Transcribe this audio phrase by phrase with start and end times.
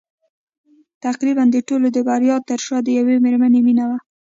[1.05, 3.97] تقريباً د ټولو د برياوو تر شا د يوې مېرمنې مينه وه.